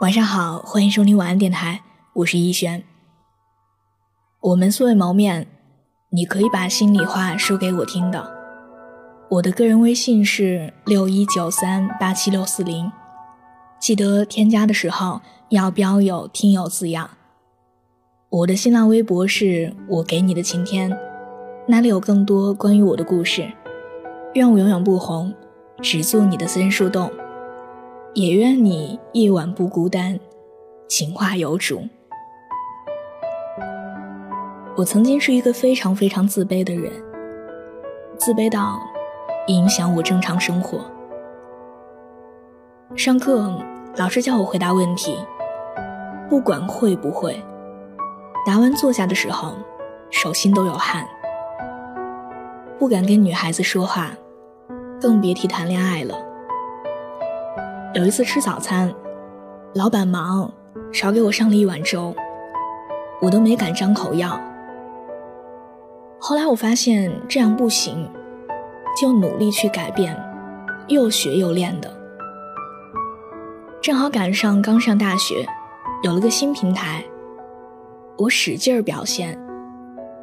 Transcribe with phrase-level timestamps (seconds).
[0.00, 1.82] 晚上好，欢迎收听晚安电台，
[2.14, 2.82] 我是逸轩。
[4.40, 5.46] 我们素未谋面，
[6.08, 8.32] 你可以把心里话说给我听的。
[9.28, 12.90] 我的个人微信是六一九三八七六四零，
[13.78, 15.20] 记得添加的时候
[15.50, 17.10] 要标有“听友”字样。
[18.30, 20.98] 我的新浪微博是我给你的晴天，
[21.68, 23.52] 那里有更多关于我的故事。
[24.32, 25.34] 愿我永远不红，
[25.82, 27.12] 只做你的私人树洞。
[28.12, 30.18] 也愿你夜晚不孤单，
[30.88, 31.80] 情话有主。
[34.76, 36.90] 我曾经是一个非常非常自卑的人，
[38.16, 38.80] 自卑到
[39.46, 40.80] 影响我正常生活。
[42.96, 43.54] 上课，
[43.96, 45.16] 老师叫我回答问题，
[46.28, 47.40] 不管会不会，
[48.44, 49.52] 答完坐下的时候，
[50.10, 51.06] 手心都有汗。
[52.76, 54.10] 不敢跟女孩子说话，
[55.00, 56.29] 更别提谈恋爱了。
[57.92, 58.94] 有一次吃早餐，
[59.74, 60.48] 老板忙，
[60.92, 62.14] 少给我上了一碗粥，
[63.20, 64.40] 我都没敢张口要。
[66.20, 68.08] 后来我发现这样不行，
[69.00, 70.16] 就努力去改变，
[70.86, 71.92] 又学又练的。
[73.82, 75.44] 正好赶上刚上大学，
[76.04, 77.04] 有了个新平台，
[78.16, 79.36] 我使劲儿表现，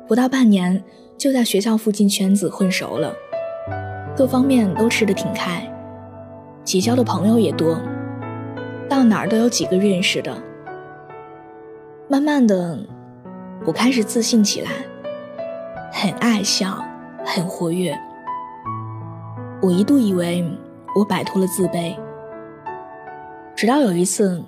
[0.08, 0.81] 不到半年
[1.17, 3.13] 就在学校附近圈子混熟了，
[4.16, 5.69] 各方面都吃得挺开。
[6.67, 7.79] 结交的朋友也多，
[8.89, 10.37] 到哪儿都有几个认识的。
[12.09, 12.77] 慢慢的，
[13.65, 14.71] 我开始自信起来，
[15.93, 16.83] 很爱笑，
[17.23, 17.97] 很活跃。
[19.61, 20.43] 我一度以为
[20.93, 21.95] 我摆脱了自卑，
[23.55, 24.43] 直到有一次，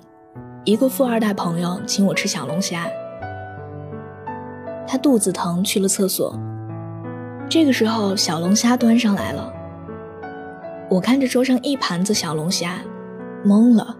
[0.66, 2.86] 一个富二代朋友请我吃小龙虾，
[4.86, 6.38] 他肚子疼去了厕所，
[7.48, 9.54] 这个时候小龙虾端上来了。
[10.90, 12.80] 我看着桌上一盘子小龙虾，
[13.46, 13.96] 懵了。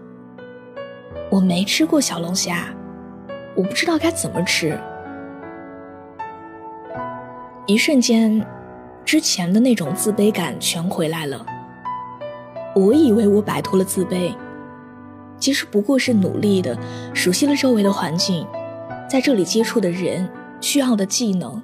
[1.29, 2.67] 我没吃过小龙虾，
[3.55, 4.77] 我不知道该怎么吃。
[7.65, 8.45] 一瞬间，
[9.05, 11.45] 之前的那种自卑感全回来了。
[12.75, 14.35] 我以为我摆脱了自卑，
[15.37, 16.77] 其实不过是努力的
[17.13, 18.45] 熟悉了周围的环境，
[19.09, 20.29] 在这里接触的人、
[20.59, 21.63] 需要的技能、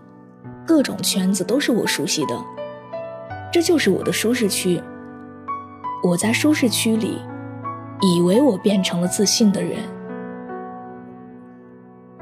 [0.65, 2.45] 各种圈子都是我熟悉的，
[3.51, 4.81] 这就是我的舒适区。
[6.03, 7.21] 我在舒适区里，
[8.01, 9.79] 以为我变成了自信的人，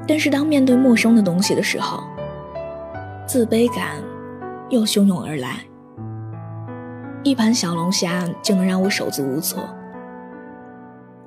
[0.08, 2.02] 但是当面对陌生的东西的时候，
[3.26, 4.02] 自卑感
[4.70, 5.60] 又汹涌而来。
[7.22, 9.62] 一盘小龙虾就能让我手足无措。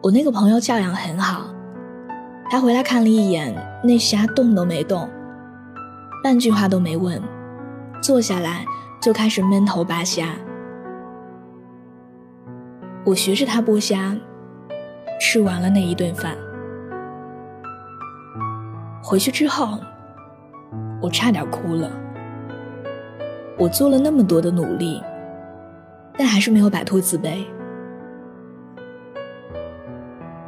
[0.01, 1.45] 我那个朋友教养很好，
[2.49, 5.07] 他回来看了一眼，那虾动都没动，
[6.23, 7.21] 半句话都没问，
[8.01, 8.65] 坐下来
[8.99, 10.29] 就开始闷头扒虾。
[13.09, 14.15] 我学着他剥虾，
[15.19, 16.37] 吃完了那一顿饭。
[19.01, 19.79] 回去之后，
[21.01, 21.91] 我差点哭了。
[23.57, 25.01] 我做了那么多的努力，
[26.19, 27.43] 但还是没有摆脱自卑。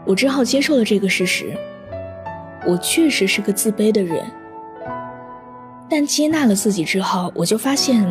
[0.05, 1.57] 我只好接受了这个事实，
[2.67, 4.23] 我确实是个自卑的人。
[5.89, 8.07] 但接纳了自己之后，我就发现，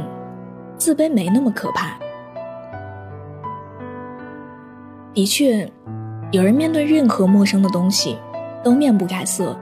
[0.77, 1.97] 自卑没那么可怕。
[5.12, 5.69] 的确，
[6.31, 8.16] 有人面对任何陌生的东西
[8.62, 9.59] 都面不改色，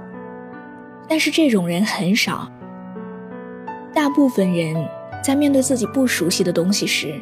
[1.08, 2.46] 但是这种人很少。
[3.94, 4.76] 大部分人
[5.24, 7.14] 在面对自己不熟悉的东西时，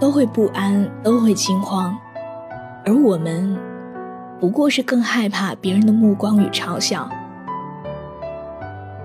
[0.00, 1.96] 都会不安，都会惊慌，
[2.86, 3.56] 而我们
[4.40, 7.08] 不过是更害怕别人的目光与嘲笑。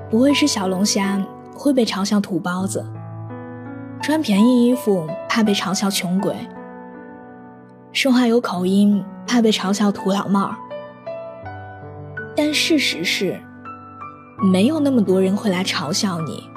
[0.10, 1.22] 不会吃小龙虾
[1.54, 2.86] 会被嘲笑土包子，
[4.02, 6.34] 穿便宜衣服怕被嘲笑穷鬼。
[7.98, 10.56] 说话有口音，怕被嘲笑土老帽。
[12.36, 13.42] 但事实是，
[14.40, 16.48] 没有那么多人会来嘲笑你。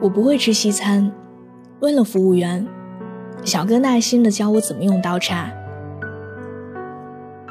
[0.00, 1.12] 我不会吃西餐，
[1.80, 2.66] 问了服务员，
[3.44, 5.52] 小哥耐心的教我怎么用刀叉。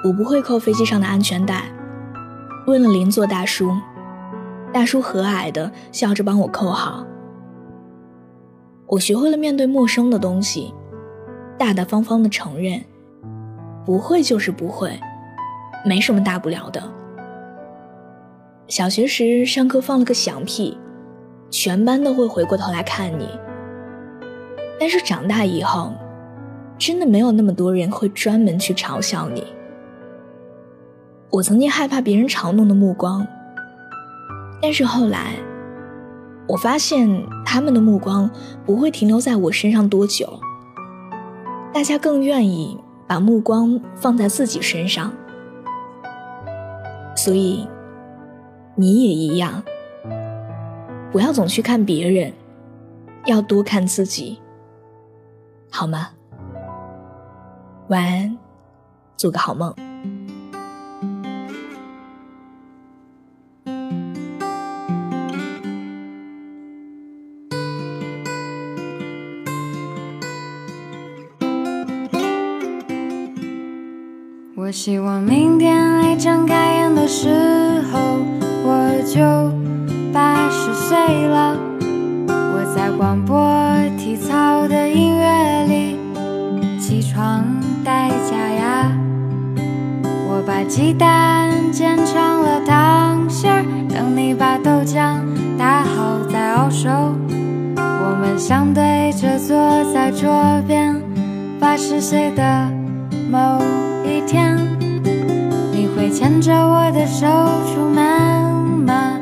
[0.04, 1.66] 我不会扣飞机上的安全带，
[2.66, 3.72] 问了邻座大叔，
[4.74, 7.06] 大叔和蔼的笑着帮我扣好。
[8.88, 10.74] 我学会了面对陌生的东西。
[11.62, 12.84] 大大方方的承认，
[13.86, 15.00] 不会就是不会，
[15.86, 16.82] 没什么大不了的。
[18.68, 20.76] 小学时上课放了个响屁，
[21.52, 23.30] 全班都会回过头来看你。
[24.80, 25.94] 但是长大以后，
[26.80, 29.46] 真的没有那么多人会专门去嘲笑你。
[31.30, 33.28] 我曾经害怕别人嘲弄的目光，
[34.60, 35.36] 但是后来，
[36.48, 38.28] 我发现他们的目光
[38.66, 40.40] 不会停留在我身上多久。
[41.74, 42.78] 大家更愿意
[43.08, 45.12] 把目光放在自己身上，
[47.16, 47.68] 所以
[48.76, 49.64] 你也一样，
[51.12, 52.34] 不要总去看别人，
[53.26, 54.40] 要多看自己，
[55.72, 56.10] 好吗？
[57.88, 58.38] 晚安，
[59.16, 59.74] 做个好梦。
[74.72, 77.28] 我希望明天一睁开眼的时
[77.92, 78.00] 候，
[78.64, 79.20] 我就
[80.14, 80.98] 八十岁
[81.28, 81.58] 了。
[82.30, 83.38] 我在广播
[83.98, 85.98] 体操的音乐里
[86.80, 87.44] 起床
[87.84, 88.90] 戴假牙。
[90.30, 95.18] 我把鸡蛋煎成了糖馅儿，等你把豆浆
[95.60, 96.88] 打好再熬熟。
[97.76, 99.54] 我们相对着坐
[99.94, 100.32] 在桌
[100.66, 100.96] 边，
[101.60, 102.72] 八十岁的
[103.30, 103.60] 某
[104.12, 104.58] 一天。
[105.72, 107.26] 你会牵着我的手
[107.68, 108.04] 出门
[108.86, 109.14] 吗？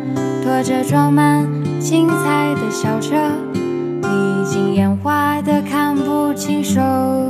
[0.44, 1.48] 拖着装满
[1.80, 3.16] 青菜的小车，
[3.54, 6.82] 你已经眼花的看不清手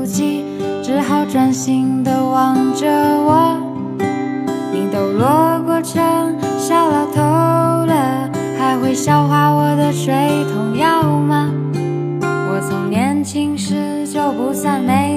[0.06, 0.46] 机，
[0.82, 3.58] 只好专心的望着我。
[4.72, 6.02] 你都落过成
[6.58, 10.14] 小老头了，还会笑话我的水
[10.54, 11.52] 桶腰吗？
[12.22, 15.09] 我从年轻时就不算美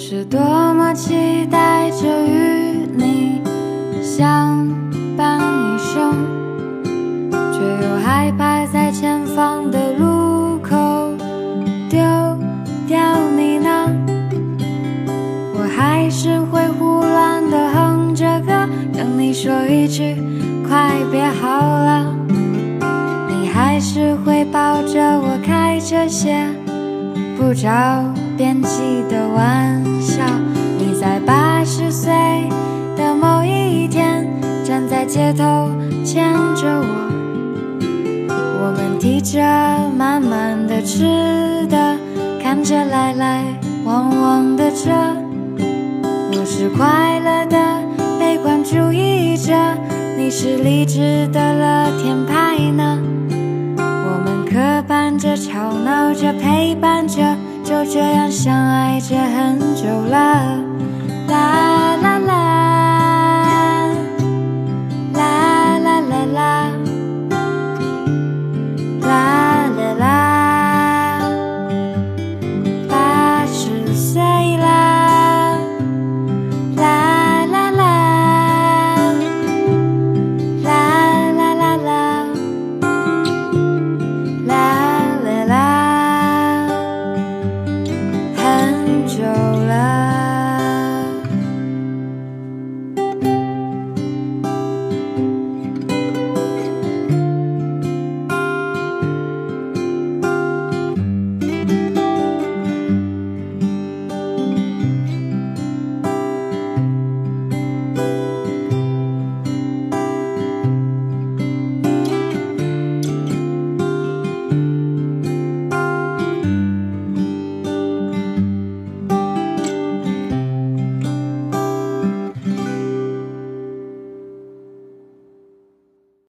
[0.00, 3.42] 是多么期待着与你
[4.00, 4.64] 相
[5.16, 6.14] 伴一生，
[7.52, 10.76] 却又害怕在前方的路口
[11.90, 11.98] 丢
[12.86, 12.96] 掉
[13.36, 13.90] 你呢。
[15.54, 20.14] 我还是会胡乱的哼着歌，等你说一句
[20.68, 22.06] 快别好了。
[23.28, 26.46] 你还是会抱着我开车些
[27.36, 27.68] 不着
[28.38, 30.22] 编辑的玩笑。
[30.78, 32.12] 你在八十岁
[32.96, 34.24] 的某一天，
[34.64, 35.68] 站在街头
[36.04, 38.30] 牵着我，
[38.62, 39.40] 我们提着
[39.98, 41.96] 满满的吃的，
[42.40, 43.42] 看着来来
[43.84, 44.92] 往往的车。
[46.30, 47.58] 我是快乐的
[48.20, 49.52] 悲观主义者，
[50.16, 53.00] 你是理智的乐天派呢？
[53.80, 54.56] 我们磕
[54.88, 57.20] 绊着、吵闹着、陪伴着，
[57.68, 60.56] 就这样相爱着很久了。
[61.28, 62.57] 啦啦啦。